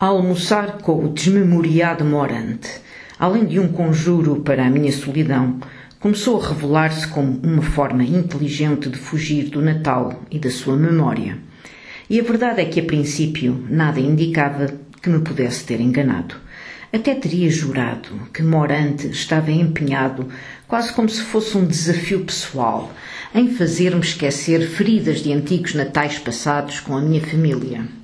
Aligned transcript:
Ao 0.00 0.16
almoçar 0.16 0.78
com 0.78 1.04
o 1.04 1.10
desmemoriado 1.10 2.06
Morante, 2.06 2.70
além 3.18 3.44
de 3.44 3.60
um 3.60 3.68
conjuro 3.68 4.36
para 4.36 4.64
a 4.64 4.70
minha 4.70 4.90
solidão, 4.90 5.60
começou 5.98 6.40
a 6.40 6.48
revelar-se 6.48 7.06
como 7.06 7.38
uma 7.42 7.60
forma 7.60 8.02
inteligente 8.02 8.88
de 8.88 8.96
fugir 8.96 9.50
do 9.50 9.60
Natal 9.60 10.22
e 10.30 10.38
da 10.38 10.50
sua 10.50 10.74
memória. 10.74 11.36
E 12.08 12.18
a 12.18 12.22
verdade 12.22 12.62
é 12.62 12.64
que, 12.64 12.80
a 12.80 12.82
princípio, 12.82 13.62
nada 13.68 14.00
indicava 14.00 14.72
que 15.02 15.10
me 15.10 15.20
pudesse 15.20 15.64
ter 15.64 15.82
enganado. 15.82 16.34
Até 16.90 17.14
teria 17.14 17.50
jurado 17.50 18.08
que 18.32 18.42
Morante 18.42 19.06
estava 19.08 19.50
empenhado, 19.50 20.28
quase 20.66 20.94
como 20.94 21.10
se 21.10 21.20
fosse 21.20 21.58
um 21.58 21.66
desafio 21.66 22.24
pessoal, 22.24 22.90
em 23.34 23.50
fazer-me 23.50 24.00
esquecer 24.00 24.66
feridas 24.66 25.22
de 25.22 25.30
antigos 25.30 25.74
natais 25.74 26.18
passados 26.18 26.80
com 26.80 26.96
a 26.96 27.02
minha 27.02 27.20
família. 27.20 27.99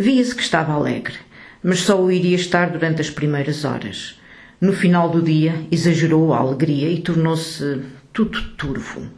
Via-se 0.00 0.32
que 0.32 0.42
estava 0.42 0.74
alegre, 0.74 1.16
mas 1.60 1.80
só 1.80 2.00
o 2.00 2.08
iria 2.08 2.36
estar 2.36 2.70
durante 2.70 3.00
as 3.00 3.10
primeiras 3.10 3.64
horas. 3.64 4.16
No 4.60 4.72
final 4.72 5.10
do 5.10 5.20
dia, 5.20 5.66
exagerou 5.72 6.32
a 6.32 6.38
alegria 6.38 6.88
e 6.88 7.00
tornou-se 7.00 7.82
tudo 8.12 8.40
turvo. 8.50 9.10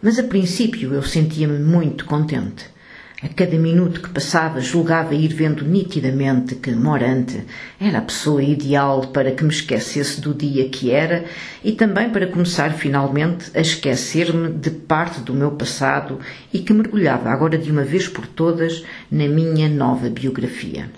Mas 0.00 0.18
a 0.18 0.22
princípio 0.22 0.94
eu 0.94 1.02
sentia-me 1.02 1.58
muito 1.58 2.06
contente. 2.06 2.64
A 3.24 3.28
cada 3.28 3.56
minuto 3.56 4.00
que 4.02 4.08
passava, 4.08 4.60
julgava 4.60 5.14
ir 5.14 5.32
vendo 5.32 5.64
nitidamente 5.64 6.56
que 6.56 6.72
Morante 6.72 7.44
era 7.80 7.98
a 7.98 8.02
pessoa 8.02 8.42
ideal 8.42 9.00
para 9.12 9.30
que 9.30 9.44
me 9.44 9.50
esquecesse 9.50 10.20
do 10.20 10.34
dia 10.34 10.68
que 10.68 10.90
era 10.90 11.24
e 11.62 11.70
também 11.70 12.10
para 12.10 12.26
começar 12.26 12.72
finalmente 12.72 13.48
a 13.54 13.60
esquecer-me 13.60 14.52
de 14.52 14.70
parte 14.70 15.20
do 15.20 15.34
meu 15.34 15.52
passado 15.52 16.18
e 16.52 16.58
que 16.58 16.72
mergulhava 16.72 17.30
agora 17.30 17.56
de 17.56 17.70
uma 17.70 17.84
vez 17.84 18.08
por 18.08 18.26
todas 18.26 18.84
na 19.08 19.28
minha 19.28 19.68
nova 19.68 20.10
biografia. 20.10 20.90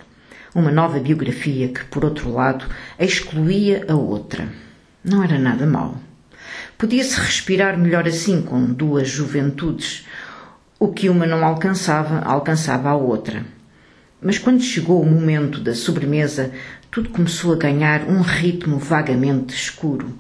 Uma 0.55 0.70
nova 0.70 0.98
biografia 0.98 1.69
que, 1.69 1.84
por 1.84 2.06
outro 2.06 2.33
lado, 2.33 2.64
excluía 2.98 3.84
a 3.86 3.95
outra. 3.95 4.48
Não 5.05 5.22
era 5.22 5.39
nada 5.39 5.67
mau. 5.67 6.00
Podia-se 6.78 7.20
respirar 7.20 7.78
melhor 7.78 8.08
assim, 8.08 8.41
com 8.41 8.64
duas 8.64 9.08
juventudes 9.08 10.06
o 10.84 10.92
que 10.92 11.08
uma 11.08 11.27
não 11.27 11.42
alcançava, 11.42 12.18
alcançava 12.18 12.90
a 12.90 12.94
outra. 12.94 13.42
Mas 14.20 14.38
quando 14.38 14.62
chegou 14.62 15.00
o 15.00 15.06
momento 15.06 15.58
da 15.58 15.74
sobremesa, 15.74 16.52
tudo 16.90 17.08
começou 17.08 17.54
a 17.54 17.56
ganhar 17.56 18.06
um 18.06 18.20
ritmo 18.20 18.78
vagamente 18.78 19.55
escuro. 19.55 20.18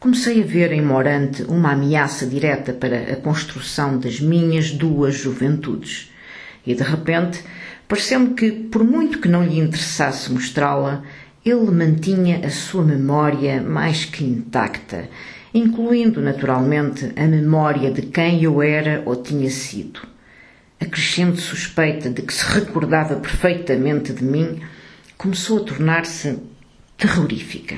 Comecei 0.00 0.42
a 0.42 0.46
ver 0.46 0.72
em 0.72 0.80
Morante 0.80 1.42
uma 1.42 1.72
ameaça 1.72 2.26
direta 2.26 2.72
para 2.72 3.12
a 3.12 3.16
construção 3.16 3.98
das 3.98 4.18
minhas 4.18 4.70
duas 4.70 5.14
juventudes. 5.14 6.10
E 6.66 6.74
de 6.74 6.82
repente, 6.82 7.44
pareceu-me 7.86 8.32
que, 8.32 8.50
por 8.50 8.84
muito 8.84 9.20
que 9.20 9.28
não 9.28 9.44
lhe 9.44 9.58
interessasse 9.58 10.32
mostrá-la, 10.32 11.02
ele 11.44 11.70
mantinha 11.70 12.40
a 12.42 12.48
sua 12.48 12.82
memória 12.82 13.60
mais 13.60 14.06
que 14.06 14.24
intacta 14.24 15.10
incluindo 15.56 16.20
naturalmente 16.20 17.10
a 17.16 17.26
memória 17.26 17.90
de 17.90 18.02
quem 18.02 18.42
eu 18.42 18.60
era 18.60 19.02
ou 19.06 19.16
tinha 19.16 19.48
sido. 19.48 20.00
A 20.78 20.84
crescente 20.84 21.40
suspeita 21.40 22.10
de 22.10 22.20
que 22.20 22.34
se 22.34 22.44
recordava 22.44 23.16
perfeitamente 23.16 24.12
de 24.12 24.22
mim 24.22 24.60
começou 25.16 25.58
a 25.58 25.64
tornar-se 25.64 26.38
terrorífica. 26.98 27.74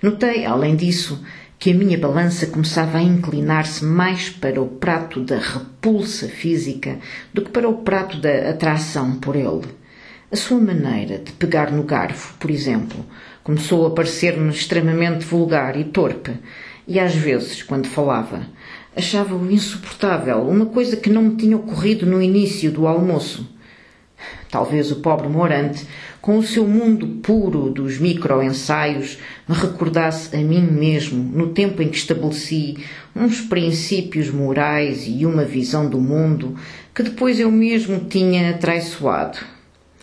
Notei, 0.00 0.46
além 0.46 0.76
disso, 0.76 1.20
que 1.58 1.72
a 1.72 1.74
minha 1.74 1.98
balança 1.98 2.46
começava 2.46 2.98
a 2.98 3.02
inclinar-se 3.02 3.84
mais 3.84 4.30
para 4.30 4.62
o 4.62 4.68
prato 4.68 5.20
da 5.20 5.38
repulsa 5.38 6.28
física 6.28 6.98
do 7.34 7.42
que 7.42 7.50
para 7.50 7.68
o 7.68 7.78
prato 7.78 8.16
da 8.18 8.48
atração 8.48 9.16
por 9.16 9.34
ele. 9.34 9.66
A 10.30 10.36
sua 10.36 10.60
maneira 10.60 11.18
de 11.18 11.32
pegar 11.32 11.72
no 11.72 11.82
garfo, 11.82 12.34
por 12.38 12.48
exemplo, 12.48 13.04
Começou 13.42 13.86
a 13.86 13.90
parecer-me 13.90 14.50
extremamente 14.50 15.24
vulgar 15.24 15.78
e 15.78 15.84
torpe, 15.84 16.32
e 16.86 16.98
às 17.00 17.14
vezes, 17.14 17.62
quando 17.62 17.86
falava, 17.86 18.46
achava-o 18.96 19.50
insuportável, 19.50 20.42
uma 20.42 20.66
coisa 20.66 20.96
que 20.96 21.08
não 21.08 21.22
me 21.22 21.36
tinha 21.36 21.56
ocorrido 21.56 22.04
no 22.04 22.20
início 22.20 22.70
do 22.70 22.86
almoço. 22.86 23.48
Talvez 24.50 24.90
o 24.90 24.96
pobre 24.96 25.28
Morante, 25.28 25.86
com 26.20 26.36
o 26.36 26.42
seu 26.42 26.66
mundo 26.66 27.06
puro 27.22 27.70
dos 27.70 27.98
microensaios, 27.98 29.18
me 29.48 29.54
recordasse 29.54 30.36
a 30.36 30.40
mim 30.40 30.60
mesmo 30.60 31.22
no 31.22 31.52
tempo 31.52 31.80
em 31.80 31.88
que 31.88 31.96
estabeleci 31.96 32.76
uns 33.14 33.40
princípios 33.40 34.28
morais 34.30 35.04
e 35.06 35.24
uma 35.24 35.44
visão 35.44 35.88
do 35.88 35.98
mundo 35.98 36.56
que 36.94 37.02
depois 37.02 37.40
eu 37.40 37.50
mesmo 37.50 38.00
tinha 38.00 38.52
traiçoado. 38.58 39.38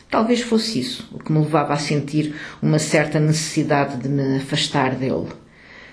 Talvez 0.09 0.41
fosse 0.41 0.79
isso 0.79 1.07
o 1.11 1.19
que 1.19 1.31
me 1.31 1.39
levava 1.39 1.73
a 1.73 1.77
sentir 1.77 2.33
uma 2.61 2.79
certa 2.79 3.19
necessidade 3.19 3.97
de 3.97 4.07
me 4.07 4.37
afastar 4.37 4.95
dele. 4.95 5.27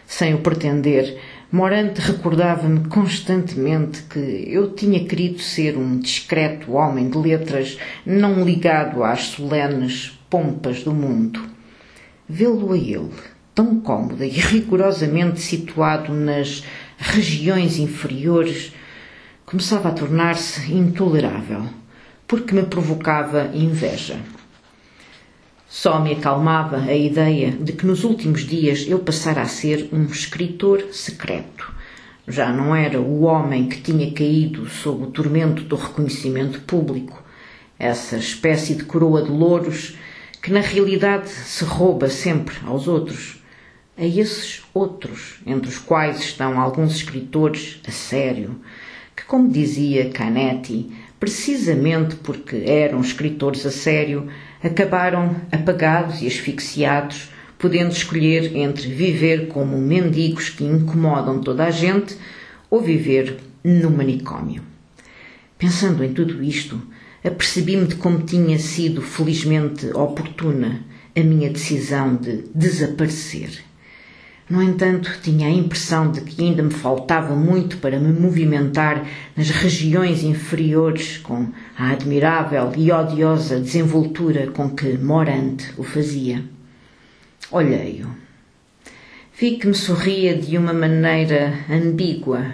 Sem 0.07 0.35
o 0.35 0.39
pretender, 0.39 1.19
Morante 1.51 2.01
recordava-me 2.01 2.89
constantemente 2.89 4.03
que 4.05 4.45
eu 4.49 4.73
tinha 4.73 5.05
querido 5.05 5.41
ser 5.41 5.77
um 5.77 5.99
discreto 5.99 6.73
homem 6.73 7.09
de 7.09 7.19
letras, 7.19 7.79
não 8.05 8.45
ligado 8.45 9.03
às 9.03 9.23
solenes 9.27 10.19
pompas 10.31 10.83
do 10.83 10.93
mundo. 10.93 11.41
Vê-lo 12.29 12.73
a 12.73 12.77
ele, 12.77 13.11
tão 13.55 13.81
cómodo 13.81 14.23
e 14.23 14.29
rigorosamente 14.29 15.41
situado 15.41 16.13
nas 16.13 16.63
regiões 16.99 17.79
inferiores, 17.79 18.73
começava 19.45 19.89
a 19.89 19.93
tornar-se 19.93 20.73
intolerável 20.73 21.69
porque 22.35 22.53
me 22.53 22.65
provocava 22.65 23.53
inveja. 23.55 24.19
Só 25.69 26.01
me 26.01 26.15
acalmava 26.15 26.79
a 26.79 26.93
ideia 26.93 27.53
de 27.53 27.73
que 27.73 27.87
nos 27.87 28.03
últimos 28.03 28.45
dias 28.45 28.87
eu 28.89 28.99
passara 28.99 29.41
a 29.41 29.47
ser 29.47 29.89
um 29.93 30.05
escritor 30.07 30.89
secreto. 30.91 31.73
Já 32.27 32.53
não 32.53 32.75
era 32.75 33.01
o 33.01 33.23
homem 33.23 33.69
que 33.69 33.81
tinha 33.81 34.11
caído 34.11 34.69
sob 34.69 35.05
o 35.05 35.11
tormento 35.13 35.63
do 35.63 35.77
reconhecimento 35.77 36.61
público, 36.63 37.23
essa 37.79 38.17
espécie 38.17 38.75
de 38.75 38.83
coroa 38.83 39.23
de 39.23 39.31
louros 39.31 39.97
que 40.43 40.51
na 40.51 40.61
realidade 40.61 41.29
se 41.29 41.63
rouba 41.63 42.09
sempre 42.09 42.57
aos 42.67 42.89
outros, 42.89 43.45
a 43.97 44.05
esses 44.05 44.65
outros, 44.75 45.39
entre 45.47 45.69
os 45.69 45.79
quais 45.79 46.19
estão 46.19 46.61
alguns 46.61 46.97
escritores 46.97 47.79
a 47.87 47.93
sério, 47.93 48.61
que, 49.15 49.23
como 49.23 49.49
dizia 49.49 50.11
Canetti, 50.11 50.91
precisamente 51.25 52.17
porque 52.17 52.65
eram 52.67 53.01
escritores 53.01 53.65
a 53.65 53.71
sério, 53.71 54.29
acabaram 54.63 55.35
apagados 55.51 56.21
e 56.21 56.27
asfixiados, 56.27 57.31
podendo 57.59 57.93
escolher 57.93 58.55
entre 58.55 58.89
viver 58.89 59.49
como 59.49 59.79
mendigos 59.79 60.51
que 60.51 60.65
incomodam 60.65 61.41
toda 61.41 61.65
a 61.65 61.71
gente 61.71 62.15
ou 62.69 62.83
viver 62.83 63.39
no 63.65 63.91
manicômio. 63.91 64.61
Pensando 65.57 66.05
em 66.05 66.13
tudo 66.13 66.45
isto, 66.45 66.79
apercebi-me 67.25 67.87
de 67.87 67.95
como 67.95 68.21
tinha 68.21 68.59
sido 68.59 69.01
felizmente 69.01 69.87
oportuna 69.95 70.85
a 71.17 71.21
minha 71.21 71.49
decisão 71.49 72.17
de 72.17 72.45
desaparecer. 72.55 73.65
No 74.49 74.63
entanto, 74.63 75.11
tinha 75.23 75.47
a 75.47 75.51
impressão 75.51 76.11
de 76.11 76.21
que 76.21 76.43
ainda 76.43 76.63
me 76.63 76.71
faltava 76.71 77.35
muito 77.35 77.79
para 77.79 77.99
me 77.99 78.13
movimentar 78.13 79.07
nas 79.35 79.49
regiões 79.49 80.23
inferiores 80.23 81.17
com 81.17 81.49
a 81.79 81.93
admirável 81.93 82.71
e 82.77 82.93
odiosa 82.93 83.59
desenvoltura 83.59 84.49
com 84.49 84.69
que 84.69 84.99
Morante 84.99 85.73
o 85.79 85.83
fazia. 85.83 86.45
Olhei-o. 87.51 88.09
Vi 89.41 89.57
que 89.57 89.67
me 89.67 89.75
sorria 89.75 90.37
de 90.37 90.59
uma 90.59 90.75
maneira 90.75 91.55
ambígua. 91.71 92.45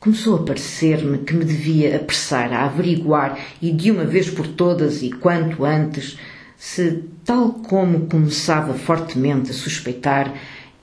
Começou 0.00 0.36
a 0.36 0.42
parecer-me 0.42 1.18
que 1.18 1.34
me 1.34 1.44
devia 1.44 1.96
apressar 1.96 2.50
a 2.50 2.64
averiguar 2.64 3.38
e 3.60 3.70
de 3.70 3.90
uma 3.90 4.04
vez 4.04 4.30
por 4.30 4.46
todas 4.46 5.02
e 5.02 5.10
quanto 5.10 5.64
antes 5.66 6.18
se, 6.56 7.04
tal 7.24 7.52
como 7.52 8.06
começava 8.06 8.72
fortemente 8.74 9.50
a 9.50 9.54
suspeitar, 9.54 10.32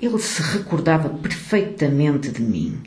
ele 0.02 0.18
se 0.18 0.42
recordava 0.42 1.10
perfeitamente 1.10 2.30
de 2.32 2.42
mim, 2.42 2.82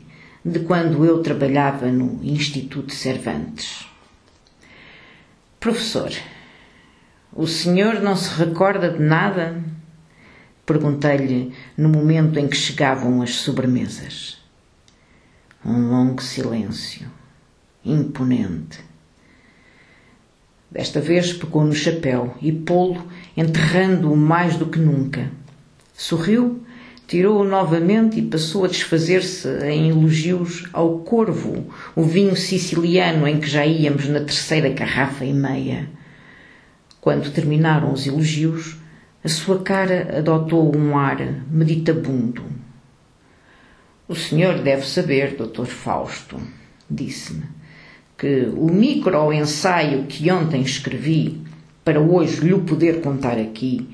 de 0.45 0.59
quando 0.61 1.05
eu 1.05 1.23
trabalhava 1.23 1.87
no 1.87 2.19
Instituto 2.25 2.93
Cervantes. 2.93 3.87
Professor, 5.61 6.11
o 7.33 7.47
senhor 7.47 8.01
não 8.01 8.17
se 8.17 8.37
recorda 8.37 8.91
de 8.91 9.01
nada? 9.01 9.63
Perguntei-lhe 10.67 11.55
no 11.77 11.89
momento 11.89 12.39
em 12.39 12.49
que 12.49 12.57
chegavam 12.57 13.23
as 13.23 13.37
sobremesas. 13.37 14.39
Um 15.65 15.91
longo 15.91 16.21
silêncio, 16.21 17.09
imponente. 17.85 18.81
Desta 20.71 21.01
vez 21.01 21.33
pegou 21.33 21.65
no 21.65 21.75
chapéu 21.75 22.37
e 22.43 22.51
pô-lo, 22.51 23.07
enterrando-o 23.37 24.17
mais 24.17 24.57
do 24.57 24.67
que 24.67 24.79
nunca. 24.79 25.31
Sorriu 25.95 26.64
Tirou-o 27.07 27.45
novamente 27.45 28.19
e 28.19 28.23
passou 28.23 28.65
a 28.65 28.69
desfazer-se 28.69 29.49
em 29.67 29.91
elogios 29.91 30.67
ao 30.73 31.01
Corvo, 31.01 31.67
o 31.95 32.03
vinho 32.03 32.35
siciliano 32.35 33.29
em 33.29 33.39
que 33.39 33.47
já 33.47 33.67
íamos 33.67 34.09
na 34.09 34.21
terceira 34.21 34.71
garrafa 34.71 35.25
e 35.25 35.33
meia. 35.33 35.91
Quando 37.03 37.31
terminaram 37.31 37.93
os 37.93 38.07
elogios, 38.07 38.77
a 39.23 39.29
sua 39.29 39.63
cara 39.63 40.19
adotou 40.19 40.75
um 40.75 40.97
ar 40.97 41.19
meditabundo. 41.51 42.43
O 44.09 44.15
senhor 44.15 44.59
deve 44.61 44.87
saber, 44.87 45.37
Dr. 45.37 45.67
Fausto, 45.67 46.41
disse-me, 46.91 47.45
que 48.17 48.51
o 48.57 48.71
micro-ensaio 48.71 50.05
que 50.05 50.31
ontem 50.31 50.63
escrevi, 50.63 51.43
para 51.85 52.01
hoje 52.01 52.41
lhe 52.41 52.59
poder 52.61 53.03
contar 53.03 53.39
aqui, 53.39 53.87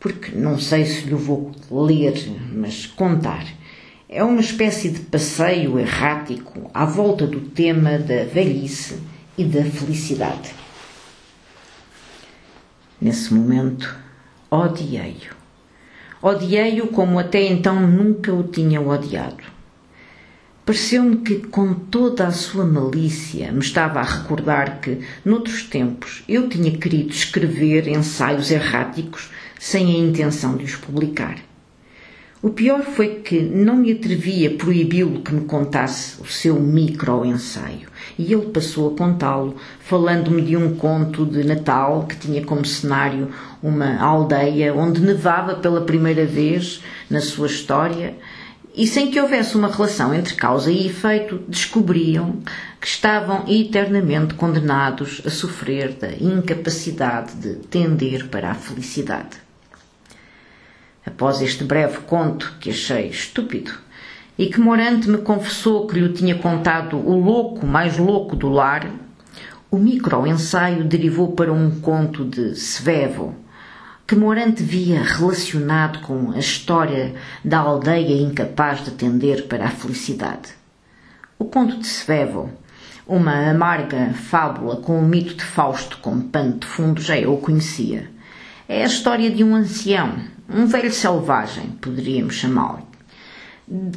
porque 0.00 0.34
não 0.34 0.58
sei 0.58 0.86
se 0.86 1.04
lhe 1.04 1.14
vou 1.14 1.52
ler, 1.70 2.14
mas 2.52 2.86
contar, 2.86 3.46
é 4.08 4.24
uma 4.24 4.40
espécie 4.40 4.88
de 4.88 5.00
passeio 5.00 5.78
errático 5.78 6.70
à 6.72 6.86
volta 6.86 7.26
do 7.26 7.40
tema 7.40 7.98
da 7.98 8.24
velhice 8.24 8.98
e 9.36 9.44
da 9.44 9.62
felicidade. 9.62 10.52
Nesse 13.00 13.32
momento, 13.32 13.94
odiei-o. 14.50 15.38
Odiei-o 16.22 16.88
como 16.88 17.18
até 17.18 17.46
então 17.46 17.86
nunca 17.86 18.32
o 18.32 18.42
tinha 18.42 18.80
odiado. 18.80 19.44
Pareceu-me 20.64 21.16
que, 21.16 21.36
com 21.36 21.74
toda 21.74 22.26
a 22.26 22.32
sua 22.32 22.64
malícia, 22.64 23.50
me 23.52 23.60
estava 23.60 24.00
a 24.00 24.04
recordar 24.04 24.80
que, 24.80 25.00
noutros 25.24 25.64
tempos, 25.64 26.22
eu 26.28 26.48
tinha 26.48 26.70
querido 26.76 27.10
escrever 27.10 27.88
ensaios 27.88 28.50
erráticos 28.50 29.30
sem 29.60 29.94
a 29.94 29.98
intenção 29.98 30.56
de 30.56 30.64
os 30.64 30.74
publicar. 30.74 31.36
O 32.42 32.48
pior 32.48 32.82
foi 32.82 33.16
que 33.16 33.38
não 33.38 33.76
me 33.76 33.92
atrevi 33.92 34.46
a 34.46 34.50
proibi-lo 34.52 35.20
que 35.20 35.34
me 35.34 35.42
contasse 35.42 36.18
o 36.22 36.26
seu 36.26 36.58
micro-ensaio. 36.58 37.86
E 38.18 38.32
ele 38.32 38.46
passou 38.46 38.94
a 38.94 38.96
contá-lo, 38.96 39.56
falando-me 39.80 40.40
de 40.40 40.56
um 40.56 40.74
conto 40.74 41.26
de 41.26 41.44
Natal 41.44 42.06
que 42.08 42.16
tinha 42.16 42.42
como 42.42 42.64
cenário 42.64 43.28
uma 43.62 44.00
aldeia 44.00 44.74
onde 44.74 45.02
nevava 45.02 45.56
pela 45.56 45.82
primeira 45.82 46.24
vez 46.24 46.82
na 47.10 47.20
sua 47.20 47.46
história 47.46 48.14
e 48.74 48.86
sem 48.86 49.10
que 49.10 49.20
houvesse 49.20 49.54
uma 49.56 49.68
relação 49.68 50.14
entre 50.14 50.34
causa 50.34 50.72
e 50.72 50.86
efeito, 50.86 51.42
descobriam 51.46 52.38
que 52.80 52.86
estavam 52.86 53.44
eternamente 53.46 54.32
condenados 54.32 55.20
a 55.26 55.30
sofrer 55.30 55.92
da 55.92 56.10
incapacidade 56.12 57.34
de 57.34 57.56
tender 57.66 58.28
para 58.28 58.52
a 58.52 58.54
felicidade. 58.54 59.49
Após 61.04 61.40
este 61.40 61.64
breve 61.64 61.98
conto, 62.00 62.56
que 62.60 62.70
achei 62.70 63.08
estúpido, 63.08 63.72
e 64.38 64.46
que 64.46 64.60
Morante 64.60 65.08
me 65.08 65.18
confessou 65.18 65.86
que 65.86 65.98
lhe 65.98 66.12
tinha 66.12 66.34
contado 66.34 66.96
o 66.96 67.16
louco 67.18 67.66
mais 67.66 67.98
louco 67.98 68.36
do 68.36 68.48
lar, 68.48 68.90
o 69.70 69.78
micro-ensaio 69.78 70.84
derivou 70.84 71.32
para 71.32 71.52
um 71.52 71.80
conto 71.80 72.24
de 72.24 72.54
Svevo, 72.54 73.34
que 74.06 74.16
Morante 74.16 74.62
via 74.62 75.02
relacionado 75.02 76.00
com 76.00 76.32
a 76.32 76.38
história 76.38 77.14
da 77.44 77.58
aldeia 77.58 78.20
incapaz 78.20 78.84
de 78.84 78.90
tender 78.90 79.46
para 79.46 79.66
a 79.66 79.70
felicidade. 79.70 80.48
O 81.38 81.44
conto 81.44 81.78
de 81.78 81.86
Svevo, 81.86 82.50
uma 83.06 83.50
amarga 83.50 84.12
fábula 84.14 84.76
com 84.76 84.98
o 84.98 85.02
mito 85.02 85.34
de 85.34 85.44
Fausto 85.44 85.98
como 85.98 86.24
pano 86.24 86.58
de 86.58 86.66
fundo, 86.66 87.00
já 87.00 87.16
eu 87.16 87.36
conhecia. 87.36 88.10
É 88.68 88.82
a 88.82 88.86
história 88.86 89.30
de 89.30 89.44
um 89.44 89.54
ancião, 89.54 90.14
um 90.52 90.66
velho 90.66 90.92
selvagem, 90.92 91.66
poderíamos 91.80 92.34
chamá-lo, 92.34 92.86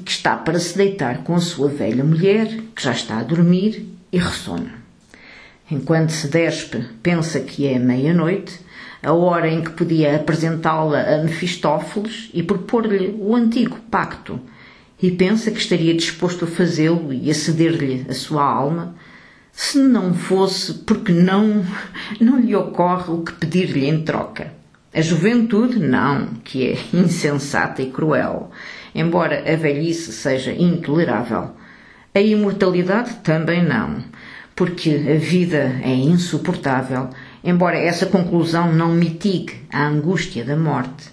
que 0.06 0.12
está 0.12 0.36
para 0.36 0.60
se 0.60 0.78
deitar 0.78 1.24
com 1.24 1.36
a 1.36 1.40
sua 1.40 1.68
velha 1.68 2.04
mulher, 2.04 2.48
que 2.76 2.84
já 2.84 2.92
está 2.92 3.18
a 3.18 3.24
dormir, 3.24 3.88
e 4.12 4.20
ressona. 4.20 4.72
Enquanto 5.72 6.12
se 6.12 6.28
despe, 6.28 6.86
pensa 7.02 7.40
que 7.40 7.68
é 7.68 7.80
meia-noite, 7.80 8.60
a 9.02 9.12
hora 9.12 9.50
em 9.50 9.64
que 9.64 9.72
podia 9.72 10.16
apresentá-la 10.16 11.02
a 11.02 11.24
Mefistófeles 11.24 12.30
e 12.34 12.44
propor-lhe 12.44 13.16
o 13.18 13.36
antigo 13.36 13.80
pacto, 13.90 14.40
e 15.02 15.12
pensa 15.12 15.50
que 15.50 15.60
estaria 15.60 15.94
disposto 15.96 16.46
a 16.46 16.48
fazê-lo 16.48 17.12
e 17.12 17.30
a 17.32 17.34
ceder-lhe 17.34 18.06
a 18.08 18.14
sua 18.14 18.44
alma, 18.44 18.96
se 19.52 19.80
não 19.80 20.14
fosse 20.14 20.74
porque 20.74 21.12
não, 21.12 21.66
não 22.22 22.40
lhe 22.40 22.56
ocorre 22.56 23.12
o 23.12 23.24
que 23.24 23.34
pedir-lhe 23.34 23.88
em 23.88 24.04
troca. 24.04 24.63
A 24.96 25.02
juventude, 25.02 25.80
não, 25.80 26.28
que 26.44 26.68
é 26.68 26.78
insensata 26.94 27.82
e 27.82 27.90
cruel, 27.90 28.52
embora 28.94 29.44
a 29.52 29.56
velhice 29.56 30.14
seja 30.14 30.52
intolerável. 30.52 31.50
A 32.14 32.22
imortalidade 32.22 33.16
também 33.24 33.64
não, 33.64 34.04
porque 34.56 34.92
a 34.92 35.18
vida 35.18 35.80
é 35.82 35.96
insuportável, 35.96 37.10
embora 37.44 37.76
essa 37.76 38.06
conclusão 38.06 38.72
não 38.72 38.90
mitigue 38.90 39.66
a 39.72 39.88
angústia 39.88 40.46
da 40.46 40.56
morte. 40.56 41.10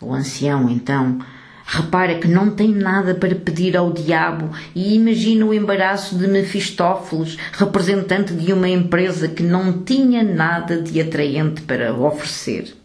O 0.00 0.14
ancião, 0.14 0.70
então, 0.70 1.18
repara 1.66 2.20
que 2.20 2.28
não 2.28 2.52
tem 2.52 2.68
nada 2.68 3.16
para 3.16 3.34
pedir 3.34 3.76
ao 3.76 3.92
diabo 3.92 4.50
e 4.76 4.94
imagina 4.94 5.44
o 5.44 5.52
embaraço 5.52 6.16
de 6.16 6.28
Mefistófeles, 6.28 7.36
representante 7.50 8.32
de 8.32 8.52
uma 8.52 8.68
empresa 8.68 9.26
que 9.26 9.42
não 9.42 9.82
tinha 9.82 10.22
nada 10.22 10.80
de 10.80 11.00
atraente 11.00 11.62
para 11.62 11.92
oferecer 11.92 12.80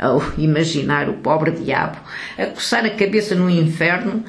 ao 0.00 0.22
imaginar 0.38 1.08
o 1.10 1.18
pobre 1.18 1.50
diabo 1.50 1.98
a 2.38 2.46
coçar 2.46 2.86
a 2.86 2.90
cabeça 2.90 3.34
no 3.34 3.50
inferno, 3.50 4.24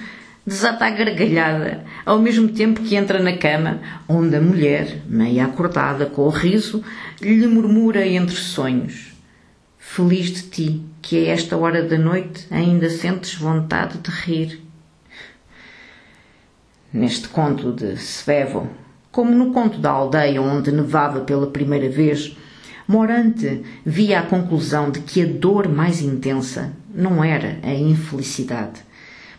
desata 0.46 0.86
a 0.86 0.90
gargalhada, 0.90 1.86
ao 2.06 2.20
mesmo 2.20 2.50
tempo 2.50 2.82
que 2.82 2.96
entra 2.96 3.20
na 3.20 3.38
cama, 3.38 3.80
onde 4.08 4.36
a 4.36 4.42
mulher, 4.42 5.02
meia 5.08 5.46
acordada 5.46 6.06
com 6.06 6.24
o 6.24 6.30
riso, 6.30 6.84
lhe 7.22 7.48
murmura 7.48 8.06
entre 8.06 8.36
sonhos: 8.36 9.14
Feliz 9.78 10.32
de 10.32 10.42
ti, 10.44 10.86
que 11.02 11.18
a 11.18 11.34
esta 11.34 11.56
hora 11.56 11.84
da 11.84 11.98
noite 11.98 12.46
ainda 12.52 12.90
sentes 12.90 13.36
vontade 13.36 13.98
de 14.00 14.10
rir. 14.10 14.62
Neste 16.94 17.30
conto 17.30 17.72
de 17.72 17.96
Svevo, 17.96 18.70
como 19.12 19.32
no 19.32 19.54
conto 19.54 19.78
da 19.80 19.92
aldeia 19.92 20.42
onde 20.42 20.72
nevava 20.72 21.22
pela 21.22 21.48
primeira 21.48 21.90
vez, 21.90 22.36
Morante 22.92 23.64
via 23.86 24.20
a 24.20 24.26
conclusão 24.26 24.92
de 24.92 25.00
que 25.00 25.22
a 25.22 25.26
dor 25.26 25.70
mais 25.70 26.02
intensa 26.02 26.74
não 26.94 27.24
era 27.24 27.58
a 27.64 27.74
infelicidade, 27.74 28.82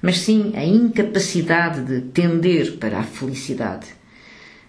mas 0.01 0.21
sim 0.21 0.55
a 0.57 0.65
incapacidade 0.65 1.83
de 1.85 2.01
tender 2.01 2.79
para 2.79 3.01
a 3.01 3.03
felicidade. 3.03 3.89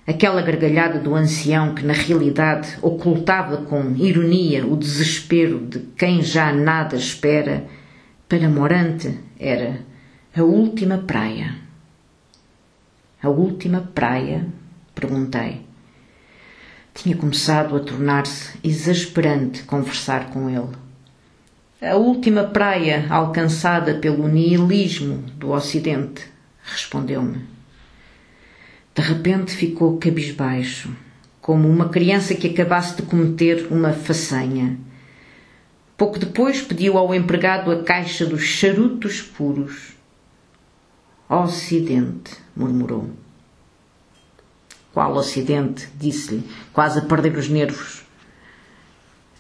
Aquela 0.06 0.42
gargalhada 0.42 1.00
do 1.00 1.16
ancião 1.16 1.74
que 1.74 1.86
na 1.86 1.94
realidade 1.94 2.78
ocultava 2.82 3.56
com 3.56 3.96
ironia 3.96 4.68
o 4.68 4.76
desespero 4.76 5.66
de 5.66 5.80
quem 5.96 6.22
já 6.22 6.52
nada 6.52 6.98
espera, 6.98 7.66
para 8.28 8.50
Morante 8.50 9.18
era 9.40 9.80
a 10.36 10.44
última 10.44 10.98
praia. 10.98 11.56
A 13.22 13.30
última 13.30 13.80
praia? 13.80 14.46
perguntei. 14.94 15.63
Tinha 16.94 17.18
começado 17.18 17.76
a 17.76 17.80
tornar-se 17.80 18.58
exasperante 18.64 19.64
conversar 19.64 20.30
com 20.30 20.50
ele. 20.50 20.70
A 21.82 21.96
última 21.96 22.44
praia 22.44 23.08
alcançada 23.10 23.96
pelo 23.96 24.28
nihilismo 24.28 25.18
do 25.36 25.52
Ocidente, 25.52 26.26
respondeu-me. 26.64 27.42
De 28.96 29.02
repente 29.02 29.52
ficou 29.52 29.98
cabisbaixo, 29.98 30.96
como 31.42 31.68
uma 31.68 31.90
criança 31.90 32.36
que 32.36 32.48
acabasse 32.48 32.96
de 32.96 33.02
cometer 33.02 33.68
uma 33.72 33.92
façanha. 33.92 34.78
Pouco 35.98 36.20
depois 36.20 36.62
pediu 36.62 36.98
ao 36.98 37.14
empregado 37.14 37.72
a 37.72 37.84
caixa 37.84 38.26
dos 38.26 38.44
charutos 38.44 39.22
puros. 39.22 39.94
Ocidente, 41.28 42.38
murmurou. 42.56 43.23
Qual 44.94 45.16
Ocidente? 45.16 45.90
Disse-lhe, 46.00 46.48
quase 46.72 47.00
a 47.00 47.02
perder 47.02 47.36
os 47.36 47.50
nervos. 47.50 48.04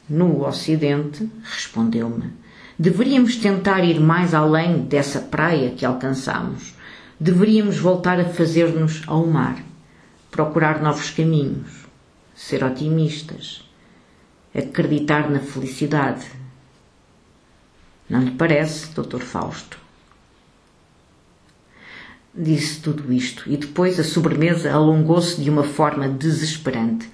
No 0.10 0.46
Ocidente, 0.46 1.30
respondeu-me, 1.44 2.34
deveríamos 2.78 3.36
tentar 3.38 3.84
ir 3.84 4.00
mais 4.00 4.34
além 4.34 4.80
dessa 4.80 5.20
praia 5.20 5.72
que 5.72 5.86
alcançamos. 5.86 6.74
Deveríamos 7.20 7.78
voltar 7.78 8.20
a 8.20 8.26
fazer-nos 8.26 9.04
ao 9.08 9.26
mar, 9.28 9.64
procurar 10.32 10.82
novos 10.82 11.12
caminhos, 11.12 11.86
ser 12.36 12.64
otimistas, 12.64 13.64
acreditar 14.54 15.30
na 15.30 15.40
felicidade. 15.40 16.26
Não 18.10 18.22
lhe 18.22 18.32
parece, 18.32 18.90
Dr. 18.94 19.22
Fausto? 19.22 19.83
Disse 22.36 22.80
tudo 22.80 23.14
isto 23.14 23.44
e 23.46 23.58
depois 23.58 24.00
a 24.00 24.04
sobremesa 24.04 24.72
alongou-se 24.72 25.40
de 25.40 25.50
uma 25.50 25.64
forma 25.64 26.10
desesperante. 26.10 27.08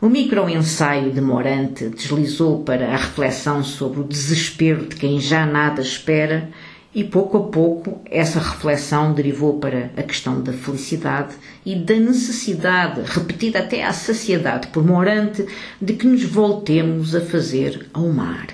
O 0.00 0.08
micro-ensaio 0.08 1.10
demorante 1.10 1.88
deslizou 1.88 2.62
para 2.62 2.92
a 2.92 2.96
reflexão 2.96 3.64
sobre 3.64 4.00
o 4.00 4.04
desespero 4.04 4.86
de 4.86 4.96
quem 4.96 5.18
já 5.18 5.46
nada 5.46 5.80
espera 5.80 6.50
E 6.94 7.04
pouco 7.04 7.36
a 7.36 7.42
pouco 7.48 8.00
essa 8.06 8.38
reflexão 8.38 9.12
derivou 9.12 9.58
para 9.58 9.90
a 9.96 10.02
questão 10.02 10.42
da 10.42 10.50
felicidade 10.50 11.34
e 11.62 11.74
da 11.74 11.94
necessidade, 11.94 13.02
repetida 13.04 13.58
até 13.58 13.84
à 13.84 13.92
saciedade 13.92 14.68
por 14.68 14.82
Morante, 14.82 15.46
de 15.78 15.92
que 15.92 16.06
nos 16.06 16.22
voltemos 16.24 17.14
a 17.14 17.20
fazer 17.20 17.86
ao 17.92 18.08
mar. 18.08 18.46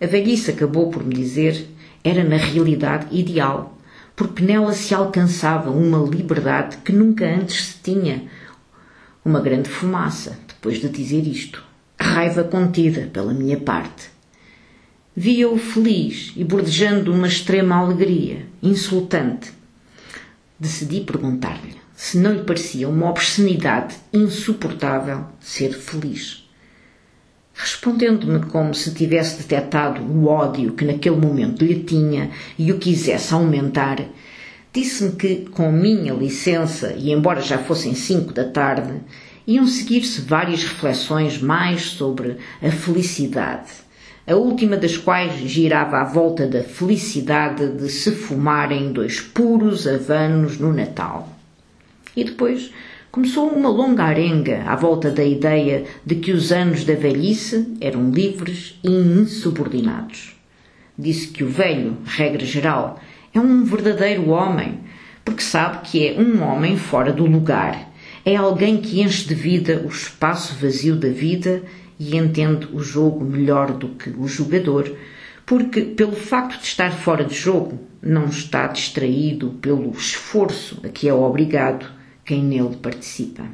A 0.00 0.06
velhice 0.06 0.50
acabou 0.50 0.88
por 0.88 1.04
me 1.04 1.14
dizer 1.14 1.68
era 2.02 2.24
na 2.24 2.36
realidade 2.36 3.06
ideal, 3.10 3.77
porque 4.18 4.44
nela 4.44 4.74
se 4.74 4.92
alcançava 4.92 5.70
uma 5.70 5.98
liberdade 5.98 6.76
que 6.78 6.92
nunca 6.92 7.24
antes 7.24 7.66
se 7.66 7.78
tinha. 7.82 8.24
Uma 9.24 9.40
grande 9.40 9.68
fumaça, 9.68 10.38
depois 10.48 10.80
de 10.80 10.88
dizer 10.88 11.26
isto. 11.26 11.64
Raiva 11.98 12.42
contida 12.44 13.08
pela 13.12 13.32
minha 13.32 13.58
parte 13.58 14.10
via-o 15.18 15.58
feliz 15.58 16.32
e 16.36 16.44
bordejando 16.44 17.12
uma 17.12 17.26
extrema 17.26 17.74
alegria, 17.74 18.46
insultante. 18.62 19.50
Decidi 20.60 21.00
perguntar-lhe 21.00 21.74
se 21.96 22.18
não 22.18 22.34
lhe 22.34 22.44
parecia 22.44 22.88
uma 22.88 23.10
obscenidade 23.10 23.96
insuportável 24.12 25.26
ser 25.40 25.72
feliz. 25.72 26.47
Respondendo-me 27.60 28.46
como 28.46 28.72
se 28.72 28.94
tivesse 28.94 29.38
detectado 29.38 30.00
o 30.00 30.26
ódio 30.28 30.74
que 30.74 30.84
naquele 30.84 31.16
momento 31.16 31.64
lhe 31.64 31.82
tinha 31.82 32.30
e 32.56 32.70
o 32.70 32.78
quisesse 32.78 33.34
aumentar, 33.34 34.00
disse-me 34.72 35.16
que, 35.16 35.48
com 35.50 35.72
minha 35.72 36.14
licença, 36.14 36.94
e 36.96 37.10
embora 37.10 37.40
já 37.40 37.58
fossem 37.58 37.96
cinco 37.96 38.32
da 38.32 38.44
tarde, 38.44 39.00
iam 39.44 39.66
seguir-se 39.66 40.20
várias 40.20 40.62
reflexões 40.62 41.42
mais 41.42 41.82
sobre 41.82 42.36
a 42.62 42.70
felicidade 42.70 43.88
a 44.28 44.36
última 44.36 44.76
das 44.76 44.98
quais 44.98 45.40
girava 45.48 46.02
à 46.02 46.04
volta 46.04 46.46
da 46.46 46.62
felicidade 46.62 47.66
de 47.72 47.88
se 47.88 48.12
fumarem 48.12 48.92
dois 48.92 49.20
puros 49.20 49.86
habanos 49.86 50.58
no 50.58 50.70
Natal. 50.70 51.34
E 52.14 52.22
depois 52.22 52.70
começou 53.18 53.48
uma 53.48 53.68
longa 53.68 54.04
arenga 54.04 54.62
à 54.64 54.76
volta 54.76 55.10
da 55.10 55.24
ideia 55.24 55.86
de 56.06 56.14
que 56.14 56.30
os 56.30 56.52
anos 56.52 56.84
da 56.84 56.94
velhice 56.94 57.74
eram 57.80 58.12
livres 58.12 58.78
e 58.84 58.88
insubordinados. 58.88 60.36
Disse 60.96 61.26
que 61.26 61.42
o 61.42 61.48
velho, 61.48 61.96
regra 62.04 62.46
geral, 62.46 63.00
é 63.34 63.40
um 63.40 63.64
verdadeiro 63.64 64.28
homem, 64.28 64.78
porque 65.24 65.42
sabe 65.42 65.80
que 65.82 66.06
é 66.06 66.16
um 66.16 66.44
homem 66.44 66.76
fora 66.76 67.12
do 67.12 67.26
lugar. 67.26 67.90
É 68.24 68.36
alguém 68.36 68.76
que 68.76 69.00
enche 69.00 69.26
de 69.26 69.34
vida 69.34 69.82
o 69.84 69.88
espaço 69.88 70.54
vazio 70.54 70.94
da 70.94 71.08
vida 71.08 71.64
e 71.98 72.16
entende 72.16 72.68
o 72.72 72.78
jogo 72.78 73.24
melhor 73.24 73.72
do 73.72 73.88
que 73.88 74.10
o 74.10 74.28
jogador, 74.28 74.96
porque, 75.44 75.80
pelo 75.80 76.14
facto 76.14 76.60
de 76.60 76.66
estar 76.66 76.92
fora 76.92 77.24
de 77.24 77.34
jogo, 77.34 77.80
não 78.00 78.26
está 78.26 78.68
distraído 78.68 79.56
pelo 79.60 79.90
esforço 79.90 80.78
a 80.84 80.88
que 80.88 81.08
é 81.08 81.12
obrigado 81.12 81.97
quem 82.28 82.44
nele 82.44 82.76
participa. 82.76 83.46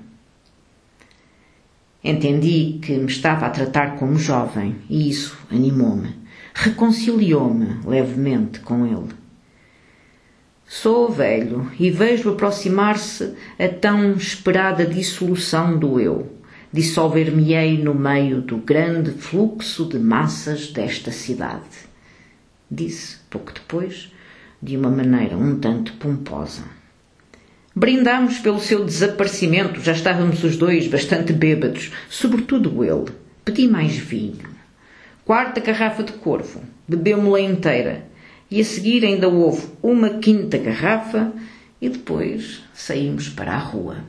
Entendi 2.02 2.80
que 2.82 2.92
me 2.94 3.06
estava 3.06 3.46
a 3.46 3.50
tratar 3.50 3.94
como 3.96 4.18
jovem 4.18 4.74
e 4.90 5.08
isso 5.08 5.38
animou-me, 5.48 6.16
reconciliou-me 6.52 7.78
levemente 7.86 8.58
com 8.58 8.84
ele. 8.84 9.14
Sou 10.66 11.08
velho 11.08 11.70
e 11.78 11.88
vejo 11.88 12.30
aproximar-se 12.30 13.36
a 13.60 13.68
tão 13.68 14.14
esperada 14.14 14.84
dissolução 14.84 15.78
do 15.78 16.00
eu 16.00 16.34
dissolver-me-ei 16.72 17.78
no 17.78 17.94
meio 17.94 18.40
do 18.40 18.56
grande 18.56 19.12
fluxo 19.12 19.88
de 19.88 20.00
massas 20.00 20.72
desta 20.72 21.12
cidade. 21.12 21.86
Disse, 22.68 23.18
pouco 23.30 23.52
depois, 23.52 24.12
de 24.60 24.76
uma 24.76 24.90
maneira 24.90 25.36
um 25.36 25.60
tanto 25.60 25.92
pomposa. 25.92 26.64
Brindámos 27.76 28.38
pelo 28.38 28.60
seu 28.60 28.84
desaparecimento, 28.84 29.80
já 29.80 29.90
estávamos 29.90 30.44
os 30.44 30.56
dois 30.56 30.86
bastante 30.86 31.32
bêbados, 31.32 31.90
sobretudo 32.08 32.84
ele. 32.84 33.10
Pedi 33.44 33.66
mais 33.66 33.96
vinho. 33.96 34.48
Quarta 35.24 35.60
garrafa 35.60 36.04
de 36.04 36.12
corvo, 36.12 36.60
bebeu-me-la 36.86 37.40
inteira, 37.40 38.06
e 38.48 38.60
a 38.60 38.64
seguir 38.64 39.04
ainda 39.04 39.28
houve 39.28 39.66
uma 39.82 40.18
quinta 40.20 40.56
garrafa, 40.56 41.32
e 41.80 41.88
depois 41.88 42.62
saímos 42.72 43.28
para 43.28 43.54
a 43.54 43.58
rua. 43.58 44.04